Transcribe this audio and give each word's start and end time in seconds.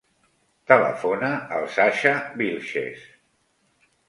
Telefona 0.71 1.29
al 1.57 1.67
Sasha 1.75 2.15
Vilches. 2.41 3.05